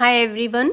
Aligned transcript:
Hi 0.00 0.16
everyone 0.16 0.72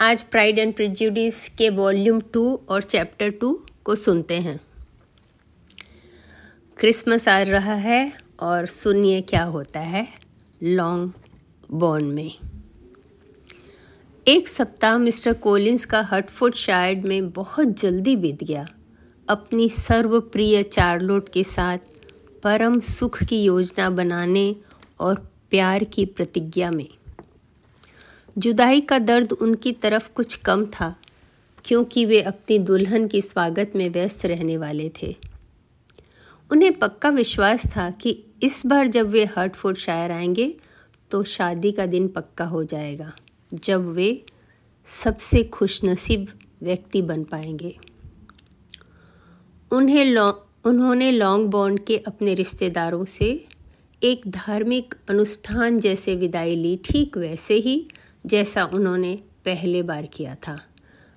आज 0.00 0.22
pride 0.22 0.58
and 0.58 0.74
prejudice 0.74 1.48
के 1.48 1.70
volume 1.70 2.20
two 2.20 2.60
और 2.68 2.82
चैप्टर 2.82 3.30
टू 3.30 3.64
को 3.84 3.94
सुनते 3.96 4.34
हैं। 4.34 4.60
क्रिसमस 6.76 7.28
आ 7.28 7.42
रहा 7.42 7.74
है 7.74 8.12
और 8.40 8.66
सुनिए 8.66 9.20
क्या 9.20 9.42
होता 9.42 9.80
है 9.80 10.08
लॉन्ग 10.62 11.12
बॉर्न 11.70 12.04
में। 12.04 12.32
एक 14.28 14.48
सप्ताह 14.48 14.98
मिस्टर 14.98 15.32
कोलिंस 15.32 15.84
का 15.84 16.00
हटफुट 16.00 16.54
शायद 16.54 17.04
में 17.04 17.30
बहुत 17.30 17.68
जल्दी 17.68 18.16
बीत 18.16 18.44
गया। 18.44 18.66
अपनी 19.28 19.68
सर्वप्रिय 19.68 20.62
चार्लोट 20.62 21.28
के 21.28 21.44
साथ 21.44 21.78
परम 22.42 22.80
सुख 22.80 23.22
की 23.22 23.44
योजना 23.44 23.90
बनाने 23.90 24.56
और 25.00 25.14
प्यार 25.50 25.84
की 25.84 26.04
प्रतिज्ञा 26.04 26.70
में। 26.70 26.88
जुदाई 28.40 28.80
का 28.80 28.98
दर्द 28.98 29.32
उनकी 29.32 29.70
तरफ़ 29.72 30.08
कुछ 30.14 30.34
कम 30.36 30.64
था, 30.66 30.94
क्योंकि 31.64 32.04
वे 32.04 32.20
अपनी 32.22 32.58
दुल्हन 32.58 33.06
के 33.08 33.20
स्वागत 33.20 33.72
में 33.76 33.88
व्यस्त 33.90 34.24
रहने 34.26 34.56
वाले 34.56 34.90
थे। 35.02 35.14
उन्हें 36.50 36.72
पक्का 36.78 37.08
विश्वास 37.10 37.66
था 37.66 37.90
कि 37.90 38.16
इस 38.42 38.64
बार 38.66 38.86
जब 38.86 39.10
वे 39.10 39.24
हर्टफोर्ड 39.36 39.76
शायर 39.76 40.12
आएँगे 40.12 40.54
तो 41.10 41.22
शादी 41.24 41.72
का 41.72 41.86
दिन 41.86 42.08
पक्का 42.08 42.44
हो 42.44 42.64
जाएगा, 42.64 43.12
जब 43.52 43.92
वे 43.92 44.22
सबसे 44.86 45.44
खुशनसीब 45.50 46.26
व्यक्ति 46.62 47.02
बन 47.02 47.24
पाएँगे। 47.24 47.76
उन्हें 49.70 50.04
लॉन्ग 50.04 50.66
उन्होंने 50.66 51.10
लॉन्ग 51.12 51.50
बॉन्ड 51.50 51.84
के 51.84 51.96
अपने 52.06 52.34
रिश्तेदारों 52.34 53.04
से 53.04 53.32
एक 54.02 54.28
धार्मिक 54.28 54.94
अनुष्ठान 55.10 55.78
जैसे 55.80 56.16
विदाई 56.16 56.56
ली, 56.56 56.76
ठीक 56.84 57.16
वैसे 57.18 57.54
ही 57.56 57.86
जैसा 58.26 58.64
उन्होंने 58.64 59.14
पहले 59.44 59.82
बार 59.82 60.06
किया 60.06 60.34
था। 60.34 60.60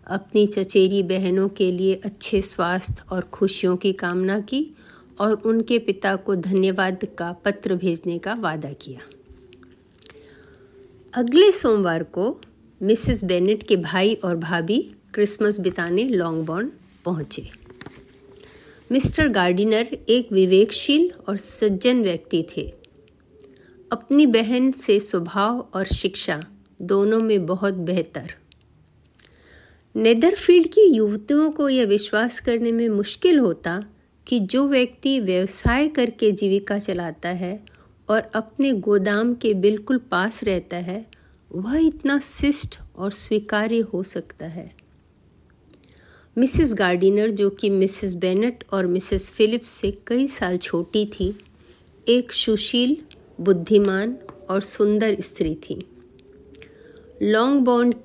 अपनी 0.08 0.48
चचेरी 0.48 1.04
बहनों 1.04 1.50
के 1.50 1.72
लिए 1.72 1.96
अच्छे 1.96 2.42
स्वास्थ्य 2.42 3.04
और 3.12 3.22
खुशियों 3.22 3.78
की 3.78 3.94
कामना 3.94 4.40
की 4.40 4.76
और 5.20 5.34
उनके 5.34 5.80
पिता 5.80 6.16
को 6.16 6.36
धन्यवाद 6.36 7.06
का 7.18 7.32
पत्र 7.32 7.76
भेजने 7.76 8.20
का 8.20 8.34
वादा 8.34 8.74
किया। 8.74 9.00
अगले 11.14 11.52
सोमवार 11.52 12.04
को 12.04 12.42
मिसेस 12.82 13.24
बेनेट 13.24 13.64
के 13.64 13.76
भाई 13.76 14.14
और 14.14 14.36
भाभी 14.36 14.96
क्रिसमस 15.14 15.60
बिताने 15.60 16.04
लॉन्ग 16.04 16.46
बॉन्ड 16.46 16.72
पहुँचे। 17.06 17.50
मिस्टर 18.92 19.28
गार्डिनर 19.28 19.98
एक 20.10 20.32
विवेकशील 20.32 21.12
और 21.30 21.38
सज्जन 21.38 22.04
व्यक्ति 22.04 22.48
थे। 22.58 22.74
अपनी 23.92 24.26
बहन 24.26 24.72
से 24.72 25.00
स्वभाव 25.00 25.68
और 25.74 25.86
शिक्षा 25.86 26.44
दोनों 26.88 27.20
में 27.20 27.46
बहुत 27.46 27.74
बेहतर। 27.74 28.34
नेदरफील्ड 29.96 30.68
की 30.68 30.82
युवतियों 30.82 31.52
को 31.52 31.70
यह 31.70 31.86
विश्वास 31.86 32.40
करने 32.40 32.72
में 32.72 32.90
मुश्किल 32.90 33.40
होता 33.40 33.86
कि 34.28 34.40
जो 34.40 34.68
व्यक्ति 34.68 35.20
व्यवसाय 35.20 35.88
करके 35.88 36.32
जीविका 36.32 36.80
चलाता 36.80 37.30
है 37.30 37.64
और 38.10 38.32
अपने 38.36 38.72
गोदाम 38.72 39.36
के 39.36 39.54
बिल्कुल 39.54 39.98
पास 39.98 40.44
रहता 40.44 40.78
है, 40.78 41.06
वह 41.52 41.78
इतना 41.78 42.20
शिष्ट 42.20 42.80
और 42.96 43.12
स्वीकार्य 43.12 43.80
हो 43.80 44.04
सकता 44.04 44.46
है। 44.46 44.72
मिसेस 46.38 46.74
गार्डिनर, 46.74 47.32
जो 47.32 47.50
कि 47.50 47.70
मिसेस 47.70 48.16
बेनेट 48.16 48.64
और 48.72 48.88
मिसेस 48.88 49.30
फिलिप्स 49.32 49.70
से 49.70 49.92
कई 50.08 50.28
साल 50.28 50.58
छोटी 50.58 51.06
थी, 51.06 51.38
एक 52.08 52.32
सुशील, 52.32 52.98
बुद्धिमान 53.42 54.18
और 54.50 54.62
सुंदर 54.62 55.18
स्त्री 55.20 55.56
थी। 55.56 55.93
लॉन्ग 57.26 57.62
बॉन्ड 57.62 57.96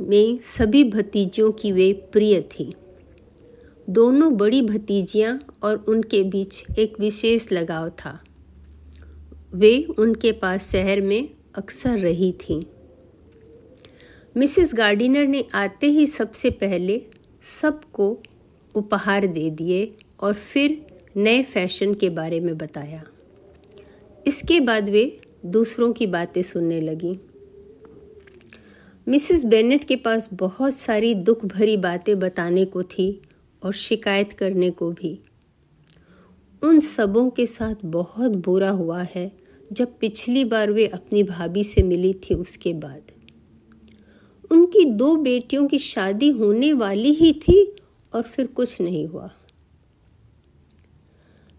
में 0.00 0.38
सभी 0.42 0.84
भतीजियों 0.84 1.52
की 1.52 1.72
वे 1.72 1.92
प्रिय 1.92 2.40
थी। 2.40 2.74
दोनों 3.90 4.36
बड़ी 4.36 4.62
भतीजियाँ 4.62 5.40
और 5.62 5.76
उनके 5.88 6.22
बीच 6.22 6.64
एक 6.78 7.00
विशेष 7.00 7.52
लगाव 7.52 7.90
था। 7.90 8.24
वे 9.54 9.82
उनके 9.98 10.32
पास 10.32 10.72
शहर 10.72 11.00
में 11.00 11.30
अक्सर 11.54 11.98
रही 11.98 12.32
थीं। 12.32 12.62
मिसेस 14.36 14.74
गार्डिनर 14.74 15.26
ने 15.26 15.44
आते 15.54 15.86
ही 15.86 16.06
सबसे 16.06 16.50
पहले 16.50 17.02
सबको 17.42 18.18
उपहार 18.74 19.26
दे 19.26 19.50
दिए 19.50 19.92
और 20.20 20.32
फिर 20.32 20.86
नए 21.16 21.42
फ़ैशन 21.42 21.94
के 21.94 22.10
बारे 22.10 22.40
में 22.40 22.58
बताया। 22.58 23.04
इसके 24.26 24.60
बाद 24.60 24.88
वे 24.88 25.20
दूसरों 25.46 25.92
की 25.92 26.06
बातें 26.06 26.42
सुनने 26.42 26.80
लगीं। 26.80 27.16
मिसेस 29.08 29.44
बेनेट 29.44 29.84
के 29.84 29.96
पास 29.96 30.28
बहुत 30.32 30.74
सारी 30.74 31.14
दुख 31.14 31.44
भरी 31.44 31.76
बातें 31.76 32.18
बताने 32.18 32.64
को 32.64 32.82
थी 32.82 33.22
और 33.62 33.72
शिकायत 33.72 34.32
करने 34.32 34.70
को 34.70 34.90
भी। 34.90 35.18
उन 36.62 36.80
सबों 36.80 37.30
के 37.30 37.46
साथ 37.46 37.74
बहुत 37.84 38.30
बुरा 38.30 38.70
हुआ 38.70 39.02
है, 39.02 39.32
जब 39.72 39.98
पिछली 39.98 40.44
बार 40.44 40.70
वे 40.70 40.86
अपनी 40.86 41.22
भाभी 41.22 41.64
से 41.64 41.82
मिली 41.82 42.12
थी 42.14 42.34
उसके 42.34 42.72
बाद। 42.72 43.02
उनकी 44.50 44.84
दो 44.84 45.16
बेटियों 45.16 45.66
की 45.66 45.78
शादी 45.78 46.30
होने 46.30 46.72
वाली 46.72 47.12
ही 47.12 47.32
थी 47.32 47.76
और 48.12 48.22
फिर 48.22 48.46
कुछ 48.46 48.80
नहीं 48.80 49.06
हुआ। 49.06 49.30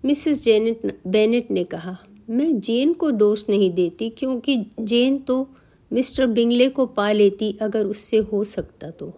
मिसेस 0.06 0.44
जेनेट 0.44 1.00
बेनेट 1.07 1.51
ने 1.51 1.63
कहा, 1.63 1.97
मैं 2.30 2.59
जेन 2.59 2.94
को 2.94 3.12
दोष 3.12 3.44
नहीं 3.50 3.72
देती 3.72 4.09
क्योंकि 4.09 4.66
जेन 4.80 5.18
तो 5.18 5.50
मिस्टर 5.94 6.25
बिंगले 6.25 6.69
को 6.69 6.85
पा 6.85 7.12
लेती 7.12 7.57
अगर 7.62 7.85
उससे 7.85 8.18
हो 8.18 8.44
सकता 8.44 8.91
तो। 8.91 9.13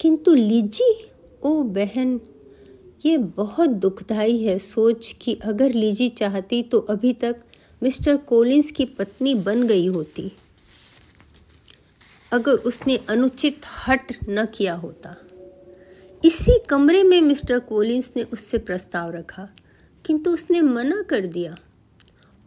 किंतु 0.00 0.34
लीजी, 0.34 1.04
ओ 1.42 1.62
बहन, 1.62 2.20
ये 3.06 3.18
बहुत 3.18 3.70
दुखदाई 3.70 4.38
है 4.38 4.58
सोच 4.58 5.16
कि 5.20 5.34
अगर 5.34 5.72
लीजी 5.72 6.08
चाहती 6.08 6.62
तो 6.62 6.78
अभी 6.78 7.12
तक 7.12 7.36
मिस्टर 7.82 8.16
कोलिंस 8.16 8.70
की 8.70 8.84
पत्नी 8.84 9.34
बन 9.34 9.66
गई 9.66 9.86
होती। 9.86 10.32
अगर 12.32 12.52
उसने 12.52 12.96
अनुचित 12.96 13.60
हट 13.88 14.16
न 14.28 14.46
किया 14.46 14.74
होता। 14.74 15.16
इसी 16.24 16.58
कमरे 16.68 17.02
में 17.02 17.20
मिस्टर 17.20 17.58
कोलिंस 17.58 18.12
ने 18.16 18.22
उससे 18.22 18.58
प्रस्ताव 18.58 19.10
रखा, 19.10 19.48
किंतु 20.06 20.32
उसने 20.32 20.60
मना 20.60 21.02
कर 21.02 21.26
दिया। 21.26 21.56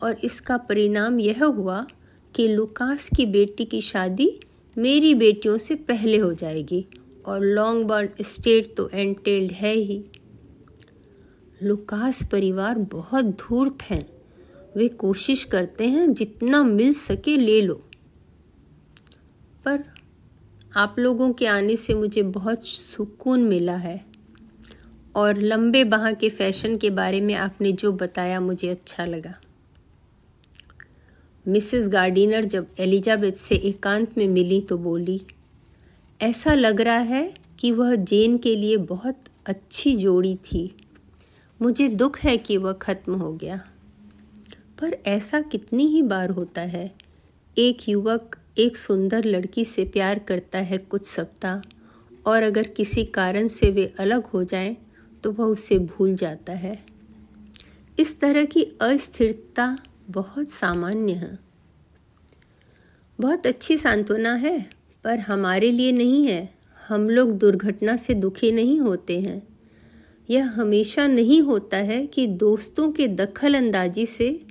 और 0.04 0.18
इसका 0.24 0.58
परिणाम 0.58 1.20
यह 1.20 1.46
हुआ 1.46 1.88
कि 2.36 2.48
लुकास 2.48 3.10
की 3.16 3.26
बेटी 3.26 3.66
की 3.66 3.82
शादी 3.82 4.40
मेरी 4.78 5.16
बेटियों 5.16 5.58
से 5.58 5.76
पहले 5.76 6.18
हो 6.18 6.34
जाएगी 6.34 6.86
और 7.26 7.40
लॉन्ग 7.42 7.88
बर्न 7.88 8.10
स्टेट 8.22 8.76
तो 8.76 8.90
एंटेल्ड 8.94 9.52
है 9.52 9.76
ही। 9.76 10.04
लुकास 11.64 12.24
परिवार 12.32 12.78
बहुत 12.78 13.26
धूर्त 13.26 13.82
हैं। 13.82 14.06
वे 14.78 14.88
कोशिश 14.88 15.44
करते 15.44 15.88
हैं 15.88 16.14
जितना 16.14 16.64
मिल 16.64 16.94
सके 16.94 17.38
ले 17.38 17.62
लो। 17.62 17.82
पर 19.66 19.84
आप 20.76 20.96
लोगों 21.00 21.34
के 21.34 21.46
आने 21.46 21.76
से 21.76 21.94
मुझे 21.94 22.24
बहुत 22.24 22.66
सुकून 22.66 23.44
मिला 23.44 23.76
है 23.76 24.06
और 25.16 25.38
लंबे 25.38 25.84
बाह 25.84 26.12
के 26.12 26.30
फ़ैशन 26.30 26.78
के 26.78 26.90
बारे 26.90 27.22
में 27.22 27.34
आपने 27.34 27.72
जो 27.72 27.92
बताया 27.92 28.40
मुझे 28.40 28.70
अच्छा 28.70 29.06
लगा। 29.06 29.36
मिसेस 31.46 31.88
गार्डिनर 31.88 32.46
जब 32.46 32.68
एलिजाबेथ 32.80 33.32
से 33.32 33.56
एकांत 33.56 34.18
में 34.18 34.28
मिली 34.28 34.60
तो 34.62 34.78
बोली, 34.78 35.22
ऐसा 36.20 36.54
लग 36.54 36.82
रहा 36.82 36.98
है 36.98 37.34
कि 37.60 37.72
वह 37.72 37.96
जेन 37.96 38.38
के 38.38 38.56
लिए 38.56 38.78
बहुत 38.86 39.24
अच्छी 39.46 39.96
जोड़ी 39.96 40.36
थी। 40.46 40.70
मुझे 41.60 41.88
दुख 41.90 42.20
है 42.20 42.38
कि 42.38 42.58
वह 42.58 42.74
ख़त्म 42.74 43.16
हो 43.16 43.32
गया। 43.34 43.62
पर 44.80 44.98
ऐसा 45.08 45.42
कितनी 45.42 45.86
ही 45.88 46.02
बार 46.04 46.30
होता 46.30 46.62
है, 46.62 46.92
एक 47.58 47.88
युवक 47.90 48.38
एक 48.58 48.78
सुंदर 48.78 49.26
लड़की 49.26 49.66
से 49.66 49.86
प्यार 49.86 50.20
करता 50.20 50.60
है 50.60 50.78
कुछ 50.80 51.06
सप्ताह, 51.06 51.62
और 52.26 52.44
अगर 52.44 52.68
किसी 52.68 53.04
कारण 53.06 53.48
से 53.48 53.72
वे 53.72 53.94
अलग 54.00 54.26
हो 54.26 54.44
जाएँ 54.44 54.76
तो 55.24 55.32
वह 55.32 55.46
उसे 55.46 55.80
भूल 55.80 56.16
जाता 56.16 56.54
है। 56.54 56.78
इस 57.98 58.20
तरह 58.20 58.46
की 58.46 58.64
अस्थिरता 58.82 59.78
बहुत 60.10 60.50
सामान्य 60.50 61.14
है। 61.14 61.40
बहुत 63.20 63.48
अच्छी 63.48 63.78
सांत्वना 63.78 64.34
है, 64.34 64.70
पर 65.04 65.20
हमारे 65.20 65.72
लिए 65.72 65.92
नहीं 65.92 66.28
है। 66.28 66.54
हम 66.88 67.10
लोग 67.10 67.38
दुर्घटना 67.38 67.98
से 67.98 68.14
दुखी 68.14 68.52
नहीं 68.52 68.80
होते 68.80 69.20
हैं। 69.20 69.48
यह 70.30 70.50
हमेशा 70.50 71.08
नहीं 71.08 71.42
होता 71.42 71.78
है 71.78 72.08
कि 72.08 72.28
दोस्तों 72.28 72.92
के 72.92 73.08
दखल 73.08 73.56
अंदाजी 73.56 74.06
से 74.06 74.42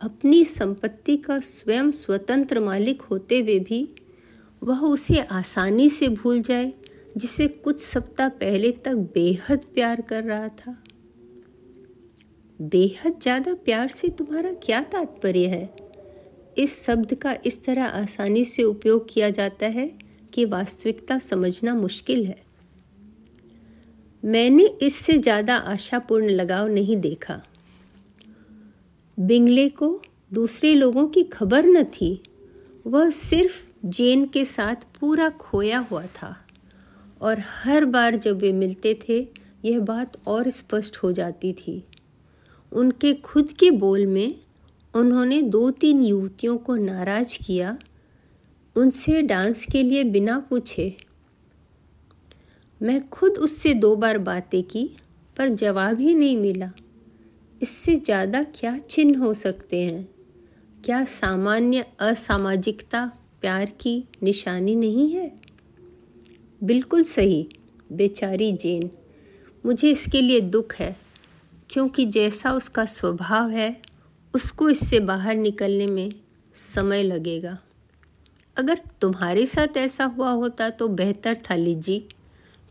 अपनी 0.00 0.44
संपत्ति 0.44 1.16
का 1.16 1.40
स्वयं 1.40 1.90
स्वतंत्र 1.90 2.60
मालिक 2.60 3.02
होते 3.02 3.40
हुए 3.40 3.58
भी 3.58 3.88
वह 4.62 4.80
उसे 4.80 5.18
आसानी 5.18 5.88
से 5.88 6.08
भूल 6.08 6.42
जाए, 6.42 6.72
जिसे 7.16 7.48
कुछ 7.48 7.80
सप्ताह 7.80 8.28
पहले 8.28 8.72
तक 8.72 8.94
बेहद 8.94 9.58
प्यार 9.74 10.00
कर 10.00 10.24
रहा 10.24 10.48
था। 10.48 10.81
बेहद 12.60 13.18
ज़्यादा 13.22 13.54
प्यार 13.54 13.88
से 13.88 14.08
तुम्हारा 14.08 14.52
क्या 14.52 14.80
तात्पर्य 14.82 15.46
है? 15.46 15.74
इस 16.58 16.86
शब्द 16.86 17.14
का 17.14 17.36
इस 17.46 17.64
तरह 17.64 17.84
आसानी 17.84 18.44
से 18.44 18.62
उपयोग 18.62 19.06
किया 19.12 19.30
जाता 19.30 19.66
है 19.66 19.86
कि 20.34 20.44
वास्तविकता 20.44 21.18
समझना 21.18 21.74
मुश्किल 21.74 22.24
है। 22.26 22.42
मैंने 24.22 24.66
इससे 24.82 25.18
ज़्यादा 25.18 25.56
आशापूर्ण 25.56 26.28
लगाव 26.28 26.68
नहीं 26.68 26.96
देखा। 26.96 27.40
बिंगले 29.18 29.68
को 29.68 30.02
दूसरे 30.32 30.74
लोगों 30.74 31.06
की 31.06 31.22
खबर 31.22 31.64
न 31.64 31.82
थी। 31.84 32.22
वह 32.86 33.10
सिर्फ़ 33.10 33.62
जेन 33.86 34.24
के 34.24 34.44
साथ 34.44 34.76
पूरा 35.00 35.28
खोया 35.30 35.78
हुआ 35.78 36.04
था। 36.06 36.36
और 37.20 37.42
हर 37.46 37.84
बार 37.84 38.16
जब 38.16 38.38
वे 38.38 38.52
मिलते 38.52 38.98
थे, 39.08 39.18
यह 39.64 39.80
बात 39.80 40.16
और 40.26 40.50
स्पष्ट 40.50 40.96
हो 40.96 41.12
जाती 41.12 41.52
थी। 41.52 41.84
उनके 42.72 43.14
खुद 43.14 43.52
के 43.52 43.70
बोल 43.70 44.06
में 44.06 44.34
उन्होंने 44.94 45.42
दो 45.42 45.70
तीन 45.70 46.04
युवतियों 46.04 46.58
को 46.58 46.76
नाराज़ 46.76 47.38
किया। 47.46 47.78
उनसे 48.76 49.22
डांस 49.22 49.64
के 49.64 49.82
लिए 49.82 50.04
बिना 50.04 50.38
पूछे। 50.38 50.96
मैं 52.82 53.08
खुद 53.08 53.32
उससे 53.32 53.74
दो 53.74 53.96
बार 53.96 54.18
बातें 54.18 54.62
की, 54.62 54.90
पर 55.36 55.48
जवाब 55.48 56.00
ही 56.00 56.14
नहीं 56.14 56.36
मिला। 56.36 56.70
इससे 57.62 57.96
ज़्यादा 57.96 58.42
क्या 58.42 58.78
चिन्ह 58.78 59.18
हो 59.18 59.34
सकते 59.34 59.82
हैं? 59.82 60.08
क्या 60.84 61.04
सामान्य 61.04 61.86
असामाजिकता, 62.00 63.12
प्यार 63.40 63.66
की 63.66 64.04
निशानी 64.22 64.74
नहीं 64.74 65.10
है? 65.10 65.40
बिल्कुल 66.64 67.02
सही, 67.02 67.48
बेचारी 67.92 68.52
जेन। 68.52 68.90
मुझे 69.66 69.90
इसके 69.90 70.22
लिए 70.22 70.40
दुख 70.40 70.74
है। 70.74 71.01
क्योंकि 71.72 72.04
जैसा 72.06 72.52
उसका 72.52 72.84
स्वभाव 72.84 73.50
है, 73.50 73.76
उसको 74.34 74.68
इससे 74.70 75.00
बाहर 75.00 75.34
निकलने 75.34 75.86
में 75.86 76.12
समय 76.56 77.02
लगेगा। 77.02 77.58
अगर 78.56 78.80
तुम्हारे 79.00 79.46
साथ 79.46 79.76
ऐसा 79.76 80.04
हुआ 80.04 80.30
होता 80.30 80.68
तो 80.70 80.88
बेहतर 80.88 81.38
था 81.50 81.54
लीजी 81.54 81.98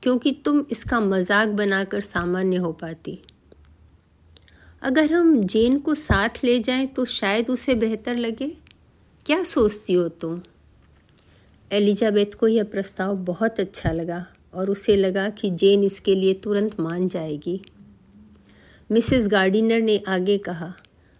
क्योंकि 0.04 0.32
तुम 0.46 0.64
इसका 0.72 1.00
मज़ाक 1.00 1.50
बनाकर 1.50 2.02
सामान्य 2.02 2.58
हो 2.58 2.72
पाती। 2.72 3.18
अगर 4.82 5.12
हम 5.14 5.44
जेन 5.44 5.78
को 5.80 5.96
साथ 5.96 6.44
ले 6.44 6.60
जाएँ 6.60 6.88
तो 6.88 7.06
शायद 7.06 7.50
उसे 7.50 7.76
बेहतर 7.76 8.16
लगे। 8.16 8.48
क्या 9.26 9.42
सोचती 9.44 9.94
हो 9.94 10.08
तुम? 10.10 10.42
एलिजाबेथ 11.72 12.34
को 12.40 12.48
यह 12.48 12.64
प्रस्ताव 12.64 13.16
बहुत 13.16 13.60
अच्छा 13.60 13.92
लगा 13.92 14.26
और 14.54 14.70
उसे 14.70 14.96
लगा 14.96 15.30
कि 15.30 15.50
जेन 15.50 15.84
इसके 15.84 16.16
लिए 16.16 16.34
तुरंत 16.34 16.80
मान 16.80 17.08
जाएगी। 17.08 17.62
मिसेस 18.92 19.28
गार्डिनर 19.28 19.82
ने 19.82 19.98
आगे 20.08 20.38
कहा, 20.38 20.74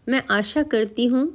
मैं 0.08 0.22
आशा 0.32 0.62
करती 0.64 1.06
हूँ 1.06 1.26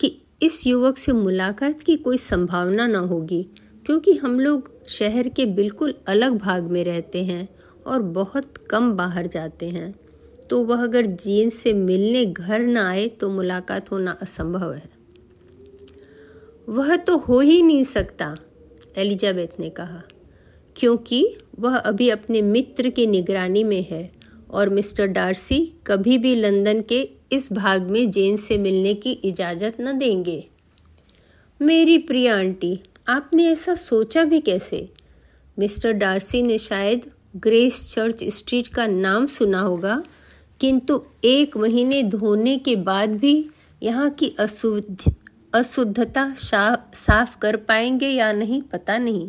कि 0.00 0.10
इस 0.42 0.66
युवक 0.66 0.96
से 0.98 1.12
मुलाकात 1.12 1.82
की 1.82 1.96
कोई 1.96 2.18
संभावना 2.18 2.86
न 2.86 2.96
होगी, 3.04 3.42
क्योंकि 3.86 4.12
हम 4.14 4.40
लोग 4.40 4.70
शहर 4.88 5.28
के 5.28 5.46
बिल्कुल 5.46 5.94
अलग 6.08 6.38
भाग 6.38 6.70
में 6.70 6.82
रहते 6.84 7.24
हैं 7.24 7.48
और 7.86 8.02
बहुत 8.02 8.56
कम 8.70 8.92
बाहर 8.92 9.26
जाते 9.26 9.68
हैं। 9.68 9.94
तो 10.50 10.62
वह 10.64 10.82
अगर 10.82 11.06
जीन 11.06 11.48
से 11.50 11.72
मिलने 11.74 12.24
घर 12.26 12.60
न 12.60 12.76
आए 12.76 13.06
तो 13.10 13.30
मुलाकात 13.30 13.90
होना 13.92 14.16
असंभव 14.22 14.72
है। 14.72 14.88
वह 16.68 16.94
तो 16.96 17.16
हो 17.18 17.40
ही 17.40 17.62
नहीं 17.62 17.84
सकता, 17.84 18.36
एलिजाबेथ 18.96 19.60
ने 19.60 19.70
कहा, 19.70 20.02
क्योंकि 20.76 21.26
वह 21.58 21.76
अभी 21.76 22.08
अपने 22.10 22.42
मित्र 22.42 22.90
की 22.90 23.06
निगरानी 23.06 23.64
में 23.64 23.82
है 23.90 24.10
और 24.50 24.68
मिस्टर 24.68 25.06
डार्सी 25.06 25.60
कभी 25.86 26.18
भी 26.18 26.34
लंदन 26.34 26.82
के 26.82 27.00
इस 27.32 27.52
भाग 27.52 27.90
में 27.90 28.10
जेन 28.10 28.36
से 28.36 28.58
मिलने 28.58 28.94
की 28.94 29.12
इजाज़त 29.12 29.80
न 29.80 29.96
देंगे। 29.98 30.44
मेरी 31.60 31.98
प्रिय 31.98 32.28
आंटी, 32.28 32.78
आपने 33.08 33.46
ऐसा 33.46 33.74
सोचा 33.74 34.24
भी 34.24 34.40
कैसे? 34.40 34.88
मिस्टर 35.56 35.92
डार्सी 35.92 36.42
ने 36.42 36.58
शायद 36.58 37.10
ग्रेस 37.36 37.92
चर्च 37.94 38.24
स्ट्रीट 38.28 38.68
का 38.68 38.86
नाम 38.86 39.26
सुना 39.26 39.60
होगा, 39.60 40.02
किंतु 40.60 41.00
एक 41.24 41.56
महीने 41.56 42.02
धोने 42.02 42.56
के 42.58 42.76
बाद 42.76 43.10
भी 43.10 43.48
यहाँ 43.82 44.10
की 44.10 44.34
अशुद्ध, 44.38 45.12
अशुद्धता 45.52 46.34
साफ़ 46.38 47.36
कर 47.38 47.56
पाएँगे 47.56 48.08
या 48.08 48.32
नहीं 48.32 48.60
पता 48.62 48.98
नहीं, 48.98 49.28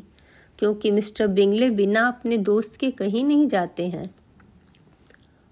क्योंकि 0.59 0.91
मिस्टर 0.91 1.27
बिंगले 1.27 1.69
बिना 1.69 2.07
अपने 2.07 2.37
दोस्त 2.37 2.75
के 2.75 2.91
कहीं 2.91 3.23
नहीं 3.23 3.47
जाते 3.47 3.87
हैं। 3.87 4.09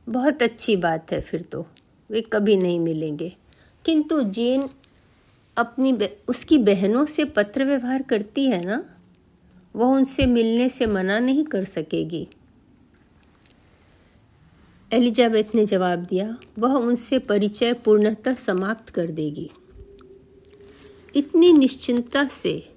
बहुत 0.10 0.44
अच्छी 0.44 0.76
बात 0.76 1.12
है 1.12 1.22
फिर 1.22 1.42
तो। 1.42 1.66
वे 2.12 2.22
कभी 2.22 2.58
नहीं 2.58 2.80
मिलेंगे। 2.80 3.36
किंतु 3.86 4.22
जेन 4.22 4.70
अपनी 5.58 6.00
उसकी 6.28 6.58
बहनों 6.58 7.06
से 7.06 7.26
पत्र 7.26 7.66
व्यवहार 7.66 8.02
करती 8.02 8.46
है 8.46 8.66
ना, 8.66 8.96
वह 9.76 9.86
उनसे 9.86 10.26
मिलने 10.26 10.70
से 10.70 10.86
मना 10.86 11.20
नहीं 11.20 11.44
कर 11.44 11.64
सकेगी। 11.64 12.28
एलिजाबेथ 14.94 15.56
ने 15.56 15.66
जवाब 15.66 16.00
दिया, 16.00 16.38
वह 16.60 16.74
उनसे 16.74 17.20
परिचय 17.20 17.74
पूर्णतः 17.74 18.36
समाप्त 18.36 18.90
कर 18.90 19.08
देगी। 19.08 19.52
इतनी 21.16 21.54
निश्चिंता 21.54 22.28
से, 22.28 22.70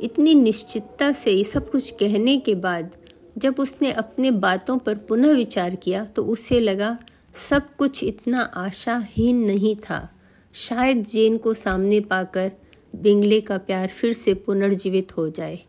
इतनी 0.00 0.34
निश्चितता 0.34 1.12
से 1.12 1.30
ये 1.30 1.44
सब 1.44 1.70
कुछ 1.70 1.90
कहने 1.90 2.36
के 2.36 2.54
बाद 2.54 2.96
जब 3.38 3.54
उसने 3.58 3.92
अपने 3.92 4.30
बातों 4.30 4.78
पर 4.78 4.94
पुनः 4.98 5.32
विचार 5.32 5.74
किया 5.74 6.04
तो 6.04 6.24
उसे 6.24 6.60
लगा, 6.60 6.98
सब 7.34 7.76
कुछ 7.76 8.04
इतना 8.04 8.40
आशाहीन 8.40 9.44
नहीं 9.44 9.76
था। 9.76 10.08
शायद 10.54 11.04
जेन 11.04 11.36
को 11.38 11.54
सामने 11.54 12.00
पाकर 12.00 12.52
बिंगले 12.96 13.40
का 13.40 13.58
प्यार 13.58 13.86
फिर 13.88 14.12
से 14.12 14.34
पुनर्जीवित 14.34 15.16
हो 15.16 15.28
जाए। 15.30 15.60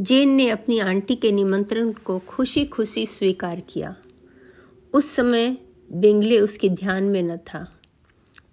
जेन 0.00 0.30
ने 0.30 0.48
अपनी 0.50 0.78
आंटी 0.78 1.14
के 1.14 1.32
निमंत्रण 1.32 1.92
को 1.92 2.18
खुशी 2.18 2.64
खुशी 2.64 3.06
स्वीकार 3.06 3.60
किया। 3.60 3.94
उस 4.94 5.10
समय 5.10 5.56
बिंगले 5.92 6.40
उसके 6.40 6.68
ध्यान 6.68 7.04
में 7.04 7.22
न 7.22 7.36
था। 7.36 7.66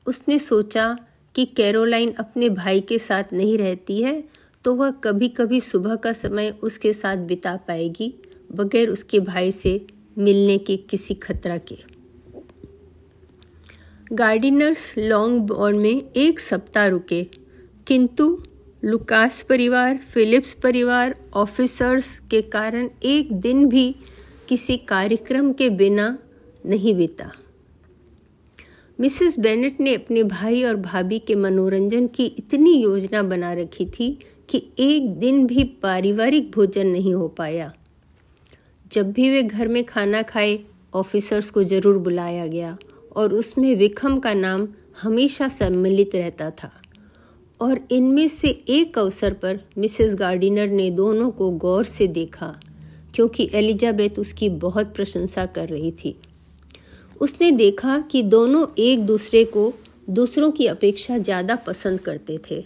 उसने 0.08 0.40
सोचा 0.40 0.98
कि 1.36 1.46
कैरोलाइन 1.46 2.12
अपने 2.12 2.50
भाई 2.50 2.82
के 2.82 3.00
साथ 3.00 3.24
नहीं 3.34 3.58
रहती 3.58 4.02
है 4.02 4.24
तो 4.66 4.74
वह 4.76 4.92
कभी 5.04 5.28
कभी 5.30 5.60
सुबह 5.62 5.96
का 5.96 6.14
समय 6.14 6.50
उसके 6.64 6.94
साथ 6.94 7.18
बिता 7.18 7.56
पाएगी, 7.68 8.14
बगैर 8.52 8.90
उसके 8.90 9.20
भाई 9.20 9.52
से 9.52 9.86
मिलने 10.18 10.58
के 10.58 10.78
किसी 10.78 11.14
खतरा 11.14 11.58
के। 11.58 11.78
गार्डिनर्स 14.14 14.94
लॉन्ग 14.98 15.42
बॉर्न 15.42 15.78
में 15.78 16.12
एक 16.16 16.40
सप्ताह 16.40 16.88
रुके, 16.88 17.24
किंतु 17.88 18.44
लुकास 18.84 19.42
परिवार, 19.42 19.98
फिलिप्स 20.14 20.54
परिवार, 20.54 21.16
ऑफिसर्स 21.34 22.18
के 22.20 22.42
कारण 22.42 22.90
एक 23.04 23.34
दिन 23.34 23.66
भी 23.70 23.96
किसी 24.50 24.78
कार्यक्रम 24.78 25.52
के 25.54 25.70
बिना 25.70 26.18
नहीं 26.66 26.94
बीता। 26.96 27.32
मिसेस 29.00 29.40
बेनेट 29.40 29.80
ने 29.82 29.94
अपने 29.96 30.24
भाई 30.24 30.64
और 30.64 30.76
भाभी 30.76 31.20
के 31.20 31.36
मनोरंजन 31.36 32.08
की 32.08 32.26
इतनी 32.26 32.74
योजना 32.76 33.24
बना 33.24 33.54
रखी 33.54 33.86
थी 33.86 34.18
कि 34.50 34.64
एक 34.80 35.08
दिन 35.20 35.46
भी 35.48 35.64
पारिवारिक 35.84 36.52
भोजन 36.52 36.88
नहीं 36.88 37.14
हो 37.14 37.28
पाया। 37.28 37.72
जब 38.92 39.12
भी 39.12 39.30
वे 39.30 39.44
घर 39.44 39.68
में 39.68 39.84
खाना 39.84 40.22
खाए, 40.22 40.60
ऑफिसर्स 40.94 41.50
को 41.50 41.64
ज़रूर 41.64 41.98
बुलाया 41.98 42.46
गया 42.48 42.78
और 43.16 43.34
उसमें 43.34 43.76
विखम 43.76 44.20
का 44.20 44.34
नाम 44.34 44.68
हमेशा 45.02 45.48
सम्मिलित 45.48 46.16
रहता 46.16 46.50
था। 46.52 46.72
और 47.60 47.80
इनमें 47.92 48.28
से 48.28 48.48
एक 48.70 48.98
अवसर 49.00 49.34
पर 49.34 49.60
मिसेस 49.78 50.14
गार्डिनर 50.16 50.68
ने 50.68 50.90
दोनों 50.92 51.30
को 51.32 51.50
गौर 51.52 51.84
से 51.84 52.08
देखा, 52.08 52.56
क्योंकि 53.16 53.50
एलिजाबेथ 53.54 54.20
उसकी 54.20 54.50
बहुत 54.50 54.94
प्रशंसा 54.96 55.46
कर 55.46 55.70
रही 55.70 55.92
थी। 55.92 56.16
उसने 57.22 57.52
देखा 57.52 58.00
कि 58.12 58.22
दोनों 58.24 58.66
एक 58.78 59.06
दूसरे 59.06 59.44
को 59.46 59.74
दूसरों 60.10 60.52
की 60.52 60.66
अपेक्षा 60.68 61.18
ज़्यादा 61.18 61.56
पसंद 61.56 62.00
करते 62.00 62.40
थे। 62.52 62.64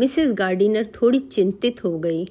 मिसेस 0.00 0.32
गार्डिनर 0.32 0.86
थोड़ी 0.86 1.18
चिंतित 1.18 1.84
हो 1.84 1.98
गई। 1.98 2.28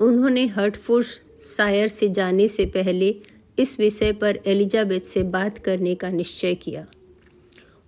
उन्होंने 0.00 0.46
हर्टफोर्ड 0.46 1.06
शायर 1.40 1.88
से 1.88 2.08
जाने 2.08 2.48
से 2.48 2.66
पहले 2.66 3.14
इस 3.58 3.80
विषय 3.80 4.12
पर 4.12 4.38
एलिजाबेथ 4.46 5.00
से 5.00 5.22
बात 5.22 5.58
करने 5.58 5.94
का 5.94 6.10
निश्चय 6.10 6.54
किया 6.54 6.86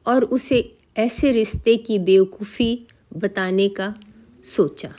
और 0.06 0.24
उसे 0.24 0.72
ऐसे 0.96 1.32
रिश्ते 1.32 1.76
की 1.76 1.98
बेवकूफ़ी 1.98 2.86
बताने 3.16 3.68
का 3.68 3.94
सोचा। 4.42 4.92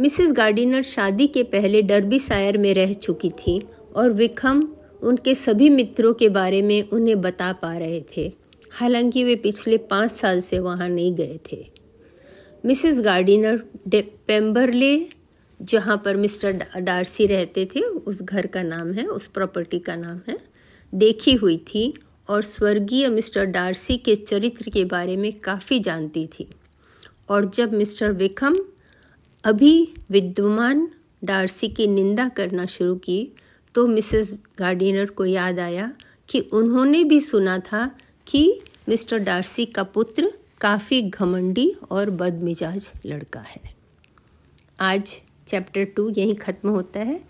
मिसेस 0.00 0.32
गार्डिनर 0.32 0.82
शादी 0.82 1.26
के 1.26 1.42
पहले 1.42 1.82
डर्बी 1.82 2.18
शायर 2.18 2.58
में 2.58 2.74
रह 2.74 2.92
चुकी 2.92 3.30
थी 3.30 3.62
और 3.96 4.12
विखम 4.12 4.68
उनके 5.02 5.34
सभी 5.34 5.68
मित्रों 5.68 6.14
के 6.14 6.28
बारे 6.28 6.62
में 6.62 6.88
उन्हें 6.88 7.20
बता 7.20 7.52
पा 7.52 7.78
रहे 7.78 8.02
थे। 8.16 8.32
हालाँकि 8.70 9.24
वे 9.24 9.36
पिछले 9.36 9.76
पाँच 9.76 10.10
साल 10.10 10.40
से 10.40 10.58
वहाँ 10.58 10.88
नहीं 10.88 11.14
गए 11.14 11.38
थे। 11.52 11.81
मिसेस 12.64 13.00
गार्डिनर 13.00 13.62
डे 13.88 14.00
पेम्बरले, 14.26 15.08
जहाँ 15.60 15.96
पर 16.04 16.16
मिस्टर 16.16 16.52
डार्सी 16.76 17.26
रहते 17.26 17.64
थे, 17.66 17.80
उस 17.80 18.22
घर 18.22 18.46
का 18.46 18.62
नाम 18.62 18.92
है, 18.92 19.06
उस 19.06 19.26
प्रॉपर्टी 19.26 19.78
का 19.78 19.96
नाम 19.96 20.20
है, 20.28 20.38
देखी 20.92 21.34
हुई 21.34 21.56
थी 21.56 21.94
और 22.28 22.42
स्वर्गीय 22.42 23.08
मिस्टर 23.08 23.44
डार्सी 23.44 23.96
के 23.96 24.14
चरित्र 24.14 24.70
के 24.70 24.84
बारे 24.84 25.16
में 25.16 25.32
काफ़ी 25.40 25.78
जानती 25.80 26.26
थी। 26.26 26.48
और 27.28 27.44
जब 27.44 27.72
मिस्टर 27.72 28.12
विकम 28.12 28.58
अभी 29.44 29.94
विद्यमान 30.10 30.88
डार्सी 31.24 31.68
की 31.68 31.86
निंदा 31.86 32.28
करना 32.28 32.66
शुरू 32.66 32.94
की 32.96 33.32
तो 33.74 33.86
मिसेस 33.86 34.40
गार्डिनर 34.58 35.06
को 35.06 35.24
याद 35.24 35.58
आया 35.58 35.92
कि 36.28 36.40
उन्होंने 36.40 37.04
भी 37.04 37.20
सुना 37.20 37.58
था 37.58 37.90
कि 38.26 38.60
मिस्टर 38.88 39.18
डार्सी 39.18 39.64
का 39.66 39.82
पुत्र 39.82 40.30
काफ़ी 40.62 41.02
घमंडी 41.02 41.74
और 41.90 42.10
बदमिजाज 42.10 42.92
लड़का 43.06 43.40
है। 43.40 43.60
आज 44.80 45.22
चैप्टर 45.46 45.84
टू 45.84 46.08
यहीं 46.08 46.34
ख़त्म 46.34 46.68
होता 46.68 47.00
है। 47.00 47.20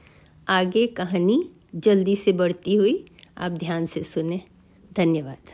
आगे 0.49 0.87
कहानी 0.87 1.51
जल्दी 1.75 2.17
से 2.17 2.33
बढ़ती 2.33 2.75
हुई 2.75 3.05
आप 3.39 3.53
ध्यान 3.53 3.87
से 3.87 4.03
सुने। 4.03 4.41
धन्यवाद। 4.97 5.51